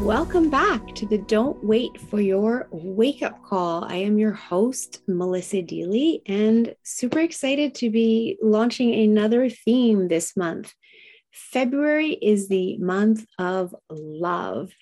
[0.00, 3.84] Welcome back to the Don't Wait for Your Wake Up Call.
[3.84, 10.38] I am your host, Melissa Deally, and super excited to be launching another theme this
[10.38, 10.72] month.
[11.32, 14.72] February is the month of love.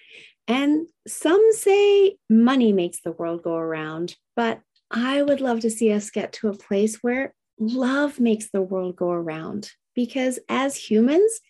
[0.46, 5.92] And some say money makes the world go around, but I would love to see
[5.92, 9.72] us get to a place where love makes the world go around.
[9.96, 11.40] Because as humans,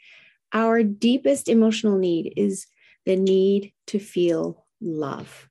[0.54, 2.66] our deepest emotional need is
[3.08, 5.48] the need to feel love.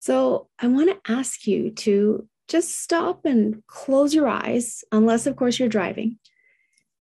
[0.00, 5.36] So I want to ask you to just stop and close your eyes, unless, of
[5.36, 6.18] course, you're driving,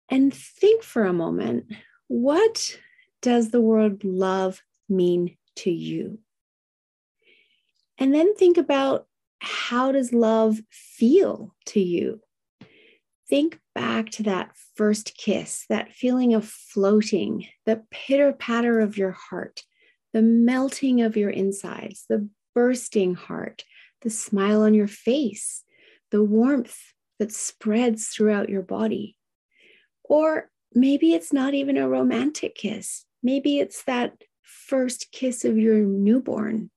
[0.10, 1.74] and think for a moment
[2.08, 2.78] what
[3.24, 6.20] does the word love mean to you?
[7.98, 9.08] And then think about
[9.40, 12.22] how does love feel to you?
[13.32, 19.12] Think back to that first kiss, that feeling of floating, the pitter patter of your
[19.12, 19.64] heart,
[20.12, 23.64] the melting of your insides, the bursting heart,
[24.02, 25.64] the smile on your face,
[26.10, 26.78] the warmth
[27.20, 29.16] that spreads throughout your body.
[30.04, 33.06] Or maybe it's not even a romantic kiss.
[33.24, 34.12] Maybe it's that
[34.44, 36.70] first kiss of your newborn,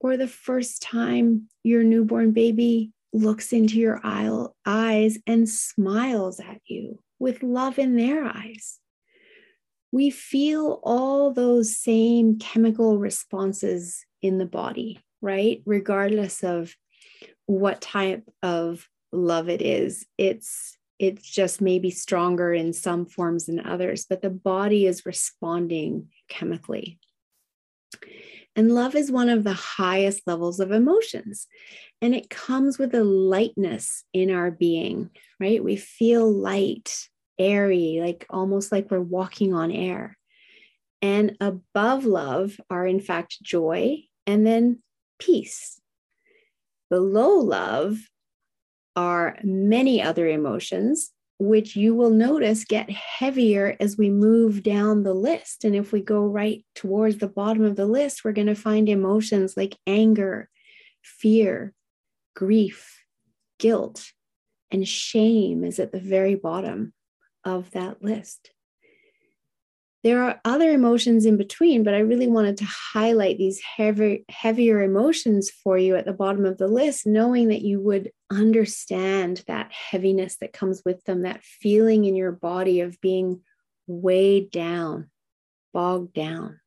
[0.00, 7.00] or the first time your newborn baby looks into your eyes and smiles at you
[7.18, 8.78] with love in their eyes.
[9.92, 15.62] We feel all those same chemical responses in the body, right?
[15.66, 16.74] Regardless of
[17.46, 20.06] what type of love it is.
[20.16, 26.08] It's it's just maybe stronger in some forms than others, but the body is responding
[26.28, 26.98] chemically.
[28.54, 31.46] And love is one of the highest levels of emotions.
[32.02, 35.62] And it comes with a lightness in our being, right?
[35.62, 37.08] We feel light,
[37.38, 40.16] airy, like almost like we're walking on air.
[41.02, 44.82] And above love are, in fact, joy and then
[45.18, 45.80] peace.
[46.88, 47.98] Below love
[48.96, 55.14] are many other emotions, which you will notice get heavier as we move down the
[55.14, 55.64] list.
[55.64, 58.88] And if we go right towards the bottom of the list, we're going to find
[58.88, 60.50] emotions like anger,
[61.02, 61.72] fear,
[62.34, 63.04] grief,
[63.58, 64.12] guilt,
[64.70, 66.92] and shame is at the very bottom
[67.44, 68.50] of that list.
[70.02, 74.82] There are other emotions in between, but I really wanted to highlight these heavy, heavier
[74.82, 79.70] emotions for you at the bottom of the list, knowing that you would understand that
[79.70, 83.42] heaviness that comes with them, that feeling in your body of being
[83.86, 85.10] weighed down,
[85.74, 86.60] bogged down.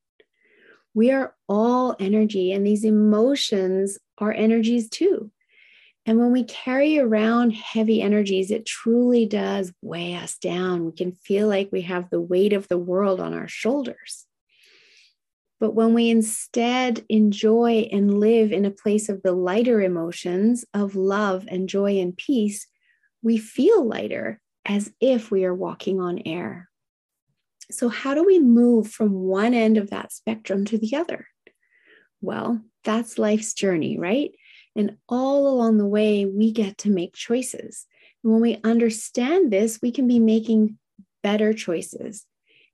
[0.94, 5.32] We are all energy, and these emotions are energies too.
[6.06, 10.86] And when we carry around heavy energies, it truly does weigh us down.
[10.86, 14.26] We can feel like we have the weight of the world on our shoulders.
[15.62, 20.98] But when we instead enjoy and live in a place of the lighter emotions of
[20.98, 22.68] love and joy and peace,
[23.22, 26.70] we feel lighter as if we are walking on air.
[27.72, 31.28] So, how do we move from one end of that spectrum to the other?
[32.20, 34.32] Well, that's life's journey, right?
[34.76, 37.86] And all along the way, we get to make choices.
[38.24, 40.78] And when we understand this, we can be making
[41.22, 42.26] better choices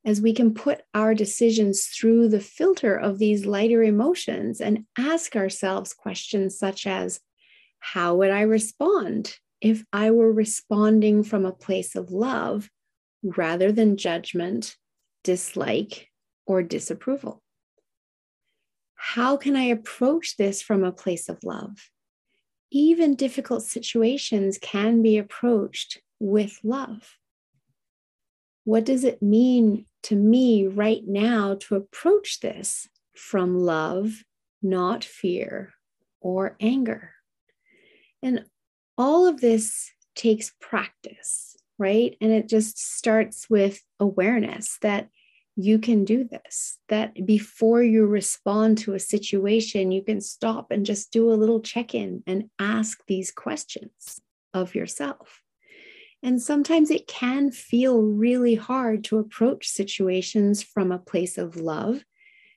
[0.06, 5.36] as we can put our decisions through the filter of these lighter emotions and ask
[5.36, 7.19] ourselves questions such as
[7.80, 12.69] How would I respond if I were responding from a place of love
[13.24, 14.78] rather than judgment,
[15.24, 16.10] dislike,
[16.46, 17.42] or disapproval?
[19.01, 21.90] How can I approach this from a place of love?
[22.69, 27.18] Even difficult situations can be approached with love.
[28.66, 34.25] What does it mean to me right now to approach this from love,
[34.62, 35.74] not fear
[36.19, 37.13] or anger?
[38.22, 38.44] And
[38.98, 42.18] all of this takes practice, right?
[42.19, 45.07] And it just starts with awareness that
[45.59, 46.77] you can do this.
[46.88, 51.59] That before you respond to a situation, you can stop and just do a little
[51.59, 54.21] check in and ask these questions
[54.53, 55.41] of yourself.
[56.23, 62.05] And sometimes it can feel really hard to approach situations from a place of love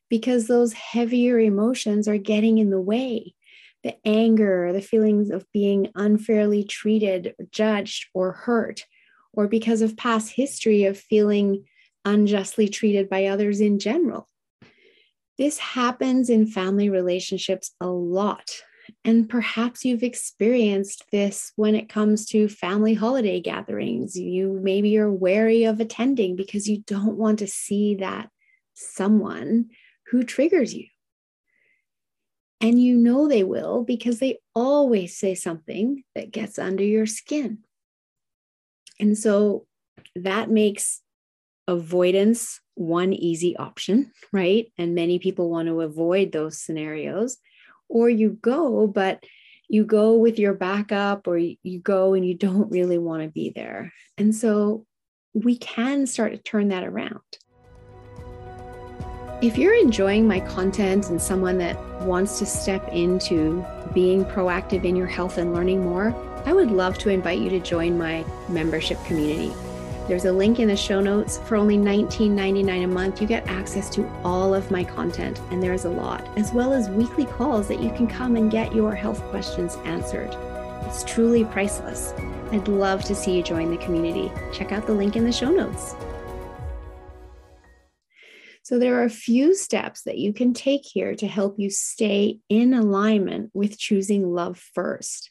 [0.08, 3.34] because those heavier emotions are getting in the way.
[3.82, 8.86] The anger, the feelings of being unfairly treated, judged, or hurt,
[9.32, 11.64] or because of past history of feeling
[12.04, 14.28] unjustly treated by others in general.
[15.38, 18.50] This happens in family relationships a lot.
[19.04, 24.16] And perhaps you've experienced this when it comes to family holiday gatherings.
[24.16, 28.28] You maybe are wary of attending because you don't want to see that
[28.74, 29.70] someone
[30.08, 30.86] who triggers you.
[32.60, 37.58] And you know they will because they always say something that gets under your skin.
[39.00, 39.66] And so
[40.14, 41.00] that makes
[41.68, 44.72] avoidance one easy option, right?
[44.78, 47.36] And many people want to avoid those scenarios.
[47.88, 49.22] Or you go, but
[49.68, 53.52] you go with your backup, or you go and you don't really want to be
[53.54, 53.92] there.
[54.18, 54.86] And so
[55.34, 57.20] we can start to turn that around.
[59.42, 64.94] If you're enjoying my content and someone that wants to step into being proactive in
[64.94, 69.02] your health and learning more, I would love to invite you to join my membership
[69.04, 69.52] community.
[70.08, 71.38] There's a link in the show notes.
[71.46, 75.84] For only $19.99 a month, you get access to all of my content, and there's
[75.84, 79.22] a lot, as well as weekly calls that you can come and get your health
[79.30, 80.36] questions answered.
[80.86, 82.14] It's truly priceless.
[82.50, 84.32] I'd love to see you join the community.
[84.52, 85.94] Check out the link in the show notes.
[88.64, 92.40] So, there are a few steps that you can take here to help you stay
[92.48, 95.30] in alignment with choosing love first.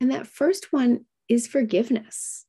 [0.00, 2.46] And that first one is forgiveness.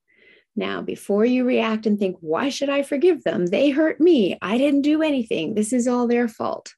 [0.57, 3.45] Now, before you react and think, why should I forgive them?
[3.45, 4.39] They hurt me.
[4.41, 5.53] I didn't do anything.
[5.53, 6.73] This is all their fault.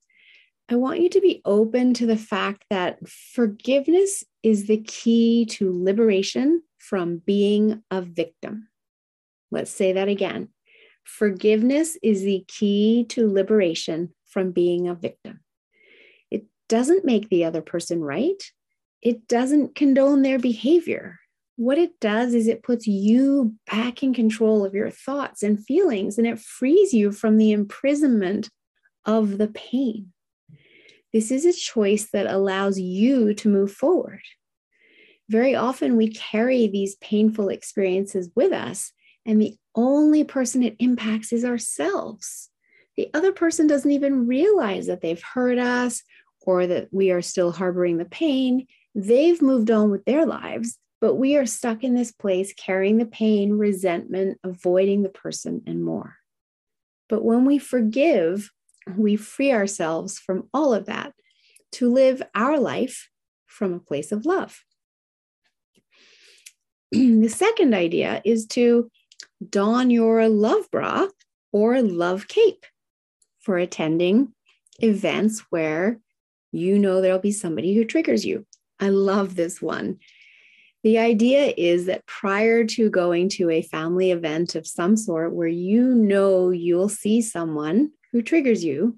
[0.70, 5.72] I want you to be open to the fact that forgiveness is the key to
[5.84, 8.68] liberation from being a victim.
[9.50, 10.50] Let's say that again.
[11.06, 15.40] Forgiveness is the key to liberation from being a victim.
[16.30, 18.44] It doesn't make the other person right.
[19.02, 21.20] It doesn't condone their behavior
[21.60, 26.18] what it does is it puts you back in control of your thoughts and feelings
[26.18, 28.50] and it frees you from the imprisonment
[29.04, 30.13] of the pain.
[31.12, 34.22] This is a choice that allows you to move forward.
[35.28, 38.94] Very often, we carry these painful experiences with us,
[39.25, 42.50] and the only person it impacts is ourselves.
[42.96, 46.04] the other person doesn't even realize that they've hurt us
[46.42, 48.66] or that we are still harboring the pain.
[48.96, 53.06] They've moved on with their lives, but we are stuck in this place carrying the
[53.06, 56.15] pain, resentment, avoiding the person, and more.
[57.08, 58.51] But when we forgive,
[58.98, 61.13] we free ourselves from all of that
[61.74, 63.10] to live our life
[63.48, 64.63] from a place of love.
[66.91, 68.89] the second idea is to
[69.48, 71.08] don your love bra
[71.51, 72.65] or love cape
[73.39, 74.34] for attending
[74.82, 76.00] events where
[76.51, 78.46] you know there'll be somebody who triggers you.
[78.79, 80.00] I love this one.
[80.84, 85.48] The idea is that prior to going to a family event of some sort where
[85.48, 88.98] you know you'll see someone who triggers you,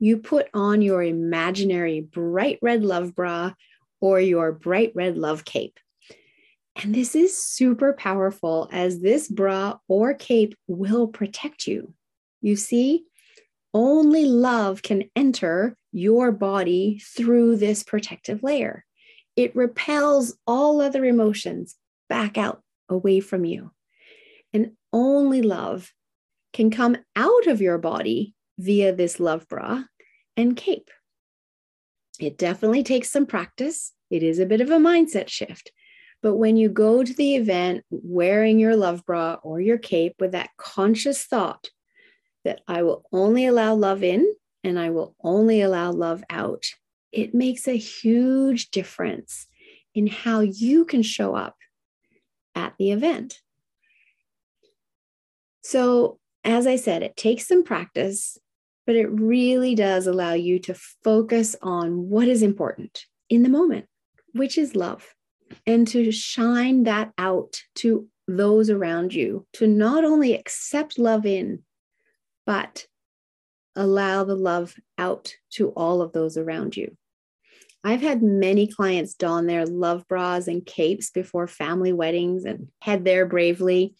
[0.00, 3.52] you put on your imaginary bright red love bra
[4.00, 5.78] or your bright red love cape.
[6.82, 11.94] And this is super powerful as this bra or cape will protect you.
[12.40, 13.04] You see,
[13.72, 18.84] only love can enter your body through this protective layer.
[19.36, 21.76] It repels all other emotions
[22.08, 23.72] back out away from you.
[24.52, 25.92] And only love
[26.52, 29.84] can come out of your body via this love bra
[30.36, 30.90] and cape.
[32.18, 33.92] It definitely takes some practice.
[34.10, 35.72] It is a bit of a mindset shift.
[36.22, 40.32] But when you go to the event wearing your love bra or your cape with
[40.32, 41.68] that conscious thought
[42.44, 44.30] that I will only allow love in
[44.62, 46.66] and I will only allow love out,
[47.12, 49.46] it makes a huge difference
[49.94, 51.56] in how you can show up
[52.54, 53.40] at the event.
[55.62, 58.38] So, as I said, it takes some practice,
[58.86, 60.74] but it really does allow you to
[61.04, 63.86] focus on what is important in the moment,
[64.32, 65.14] which is love,
[65.66, 71.62] and to shine that out to those around you, to not only accept love in,
[72.46, 72.86] but
[73.76, 76.96] allow the love out to all of those around you.
[77.82, 83.04] I've had many clients don their love bras and capes before family weddings and head
[83.04, 83.94] there bravely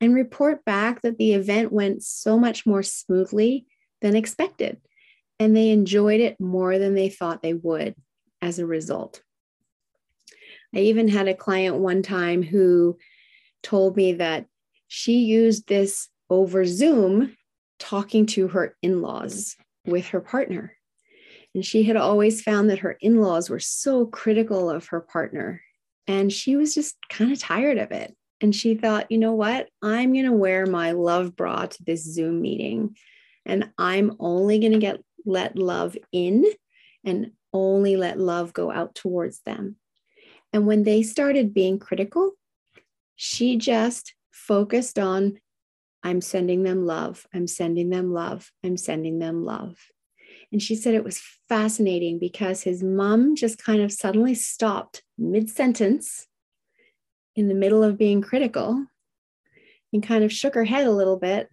[0.00, 3.66] and report back that the event went so much more smoothly
[4.00, 4.80] than expected.
[5.38, 7.94] And they enjoyed it more than they thought they would
[8.40, 9.22] as a result.
[10.74, 12.98] I even had a client one time who
[13.62, 14.46] told me that
[14.88, 17.36] she used this over Zoom
[17.78, 19.56] talking to her in laws
[19.86, 20.76] with her partner.
[21.54, 25.62] And she had always found that her in laws were so critical of her partner.
[26.06, 28.16] And she was just kind of tired of it.
[28.40, 29.68] And she thought, you know what?
[29.82, 32.96] I'm going to wear my love bra to this Zoom meeting.
[33.46, 36.44] And I'm only going to get let love in
[37.04, 39.76] and only let love go out towards them.
[40.52, 42.32] And when they started being critical,
[43.16, 45.38] she just focused on
[46.02, 47.26] I'm sending them love.
[47.32, 48.50] I'm sending them love.
[48.64, 49.78] I'm sending them love.
[50.52, 55.48] And she said it was fascinating because his mom just kind of suddenly stopped mid
[55.48, 56.28] sentence
[57.34, 58.86] in the middle of being critical
[59.92, 61.48] and kind of shook her head a little bit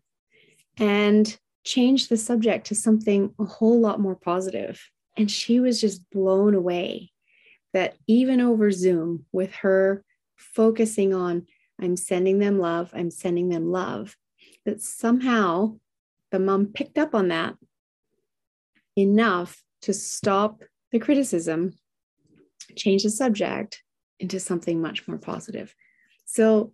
[0.78, 4.90] and changed the subject to something a whole lot more positive.
[5.18, 7.12] And she was just blown away
[7.74, 10.04] that even over Zoom, with her
[10.36, 11.46] focusing on,
[11.80, 14.18] I'm sending them love, I'm sending them love,
[14.66, 15.78] that somehow
[16.32, 17.56] the mom picked up on that
[19.00, 21.74] enough to stop the criticism,
[22.76, 23.82] change the subject
[24.20, 25.74] into something much more positive.
[26.26, 26.72] So,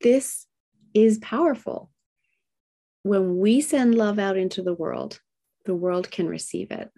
[0.00, 0.46] this
[0.94, 1.90] is powerful.
[3.02, 5.20] When we send love out into the world,
[5.66, 6.90] the world can receive it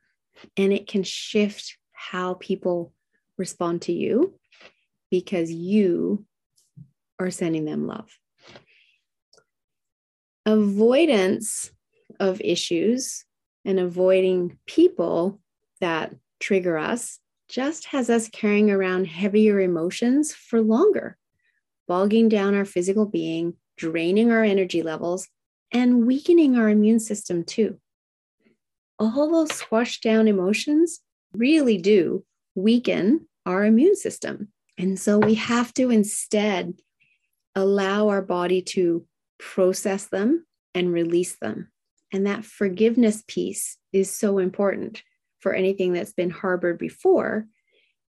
[0.57, 2.92] and it can shift how people
[3.38, 4.38] respond to you
[5.11, 6.25] because you
[7.19, 8.09] are sending them love
[10.47, 11.71] avoidance
[12.19, 13.25] of issues
[13.64, 15.40] and avoiding people
[15.81, 21.16] that trigger us just has us carrying around heavier emotions for longer,
[21.87, 25.28] bogging down our physical being, draining our energy levels,
[25.73, 27.78] and weakening our immune system too.
[28.99, 31.00] All those squashed down emotions
[31.35, 34.49] really do weaken our immune system.
[34.78, 36.75] And so we have to instead
[37.54, 39.07] allow our body to
[39.38, 41.71] process them and release them.
[42.12, 45.02] And that forgiveness piece is so important
[45.40, 47.47] for anything that's been harbored before.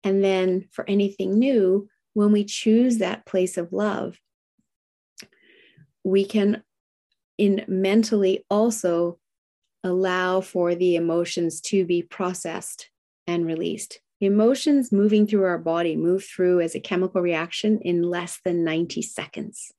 [0.03, 4.19] And then for anything new, when we choose that place of love,
[6.03, 6.63] we can
[7.37, 9.19] in mentally also
[9.83, 12.89] allow for the emotions to be processed
[13.27, 13.99] and released.
[14.19, 19.01] Emotions moving through our body move through as a chemical reaction in less than 90
[19.03, 19.71] seconds.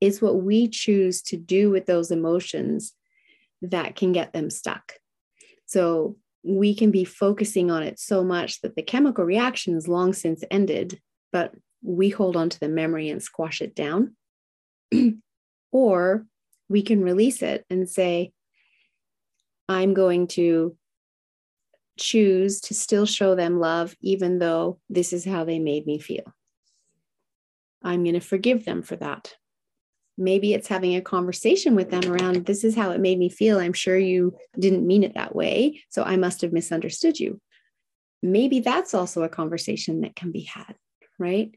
[0.00, 2.94] It's what we choose to do with those emotions
[3.62, 4.94] that can get them stuck.
[5.66, 10.12] So we can be focusing on it so much that the chemical reaction is long
[10.12, 11.00] since ended,
[11.32, 14.16] but we hold on to the memory and squash it down.
[15.72, 16.26] or
[16.68, 18.32] we can release it and say,
[19.68, 20.76] I'm going to
[21.98, 26.32] choose to still show them love, even though this is how they made me feel.
[27.82, 29.34] I'm going to forgive them for that.
[30.20, 33.60] Maybe it's having a conversation with them around this is how it made me feel.
[33.60, 35.80] I'm sure you didn't mean it that way.
[35.90, 37.40] So I must have misunderstood you.
[38.20, 40.74] Maybe that's also a conversation that can be had,
[41.20, 41.54] right?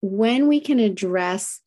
[0.00, 1.60] When we can address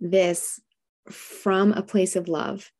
[0.00, 0.60] this
[1.08, 2.72] from a place of love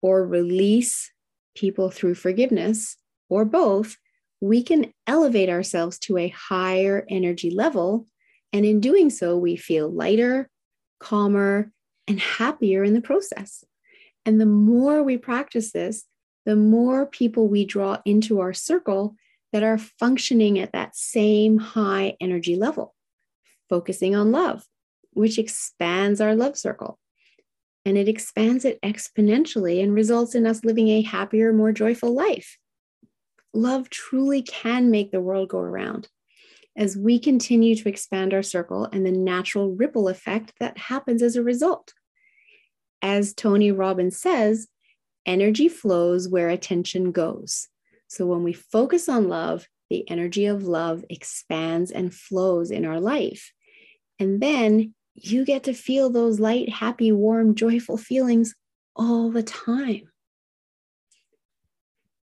[0.00, 1.12] or release
[1.54, 2.96] people through forgiveness
[3.28, 3.98] or both,
[4.40, 8.06] we can elevate ourselves to a higher energy level.
[8.54, 10.48] And in doing so, we feel lighter,
[11.00, 11.72] calmer,
[12.06, 13.64] and happier in the process.
[14.24, 16.04] And the more we practice this,
[16.46, 19.16] the more people we draw into our circle
[19.52, 22.94] that are functioning at that same high energy level,
[23.68, 24.64] focusing on love,
[25.12, 26.98] which expands our love circle.
[27.84, 32.58] And it expands it exponentially and results in us living a happier, more joyful life.
[33.54, 36.08] Love truly can make the world go around
[36.76, 41.36] as we continue to expand our circle and the natural ripple effect that happens as
[41.36, 41.92] a result.
[43.02, 44.68] As Tony Robbins says,
[45.26, 47.68] energy flows where attention goes.
[48.08, 53.00] So when we focus on love, the energy of love expands and flows in our
[53.00, 53.52] life.
[54.18, 58.54] And then you get to feel those light, happy, warm, joyful feelings
[58.94, 60.10] all the time.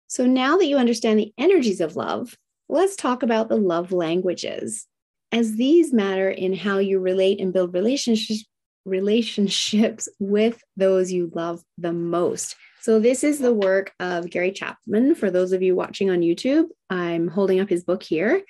[0.08, 2.38] So now that you understand the energies of love,
[2.70, 4.88] let's talk about the love languages,
[5.32, 8.46] as these matter in how you relate and build relationships
[8.86, 12.56] relationships with those you love the most.
[12.80, 15.16] So this is the work of Gary Chapman.
[15.16, 18.44] For those of you watching on YouTube, I'm holding up his book here.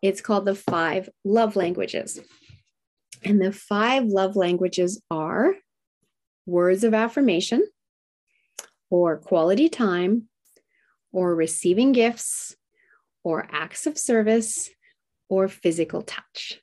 [0.00, 2.20] It's called The Five Love Languages.
[3.24, 5.54] And the five love languages are
[6.46, 7.66] words of affirmation,
[8.90, 10.28] or quality time,
[11.10, 12.54] or receiving gifts,
[13.24, 14.70] or acts of service,
[15.28, 16.60] or physical touch.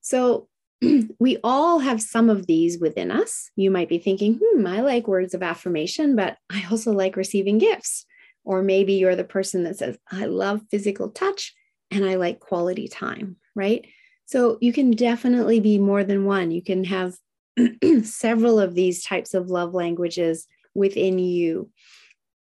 [0.00, 0.48] So
[1.20, 3.50] we all have some of these within us.
[3.56, 7.58] You might be thinking, hmm, I like words of affirmation, but I also like receiving
[7.58, 8.06] gifts.
[8.44, 11.54] Or maybe you're the person that says, I love physical touch
[11.90, 13.86] and I like quality time, right?
[14.26, 16.50] So you can definitely be more than one.
[16.50, 17.14] You can have
[18.02, 21.70] several of these types of love languages within you,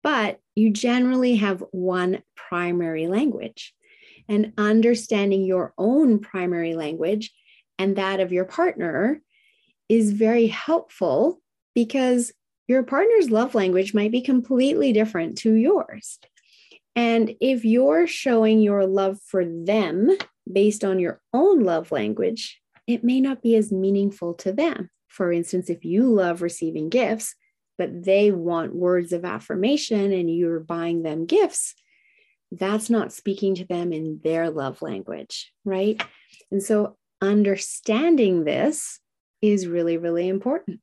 [0.02, 3.74] but you generally have one primary language.
[4.30, 7.32] And understanding your own primary language
[7.78, 9.22] and that of your partner
[9.90, 11.42] is very helpful
[11.74, 12.32] because
[12.68, 16.20] your partner's love language might be completely different to yours.
[16.96, 20.16] And if you're showing your love for them
[20.52, 24.90] based on your own love language, it may not be as meaningful to them.
[25.08, 27.36] For instance, if you love receiving gifts,
[27.82, 31.74] but they want words of affirmation and you're buying them gifts,
[32.52, 36.00] that's not speaking to them in their love language, right?
[36.52, 39.00] And so understanding this
[39.42, 40.80] is really, really important.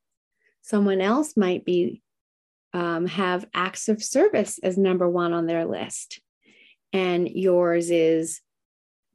[0.63, 2.03] Someone else might be
[2.73, 6.21] um, have acts of service as number one on their list,
[6.93, 8.41] and yours is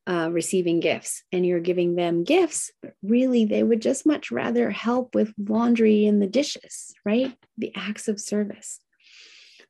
[0.06, 4.70] uh, receiving gifts and you're giving them gifts, but really they would just much rather
[4.70, 7.34] help with laundry and the dishes, right?
[7.58, 8.80] The acts of service.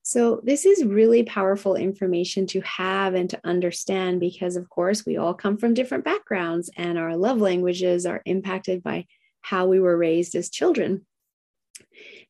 [0.05, 5.15] So, this is really powerful information to have and to understand because, of course, we
[5.15, 9.05] all come from different backgrounds and our love languages are impacted by
[9.41, 11.05] how we were raised as children.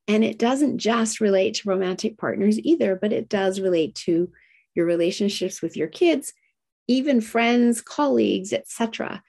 [0.07, 4.31] And it doesn't just relate to romantic partners either, but it does relate to
[4.75, 6.33] your relationships with your kids
[6.87, 9.21] even friends, colleagues, etc.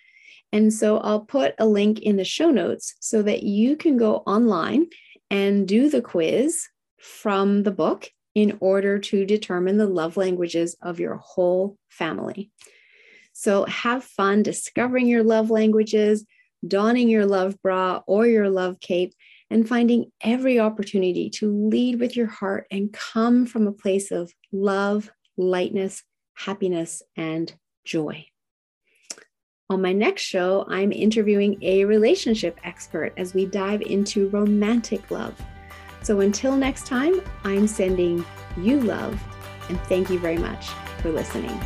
[0.53, 4.19] And so I'll put a link in the show notes so that you can go
[4.19, 4.87] online
[5.31, 11.01] and do the quiz from the book in order to determine the love languages of
[11.01, 12.51] your whole family.
[13.33, 16.25] So have fun discovering your love languages,
[16.67, 19.13] donning your love bra or your love cape,
[19.51, 24.33] and finding every opportunity to lead with your heart and come from a place of
[24.53, 26.03] love, lightness,
[26.35, 27.53] happiness, and
[27.85, 28.27] joy.
[29.71, 35.41] On my next show, I'm interviewing a relationship expert as we dive into romantic love.
[36.03, 38.25] So until next time, I'm sending
[38.59, 39.21] you love
[39.69, 40.69] and thank you very much
[41.01, 41.59] for listening.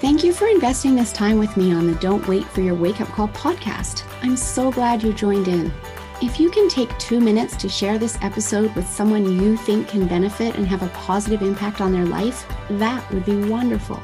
[0.00, 3.00] Thank you for investing this time with me on the Don't Wait for Your Wake
[3.00, 4.04] Up Call podcast.
[4.22, 5.72] I'm so glad you joined in.
[6.22, 10.06] If you can take two minutes to share this episode with someone you think can
[10.06, 14.00] benefit and have a positive impact on their life, that would be wonderful.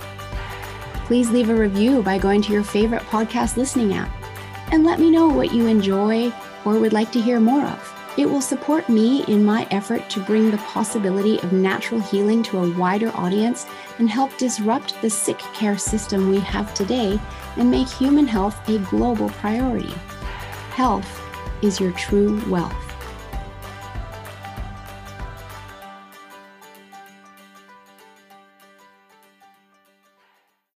[1.07, 4.11] Please leave a review by going to your favorite podcast listening app
[4.72, 6.31] and let me know what you enjoy
[6.66, 8.12] or would like to hear more of.
[8.18, 12.59] It will support me in my effort to bring the possibility of natural healing to
[12.59, 13.64] a wider audience
[13.98, 17.18] and help disrupt the sick care system we have today
[17.57, 19.94] and make human health a global priority.
[20.72, 21.22] Health
[21.62, 22.91] is your true wealth.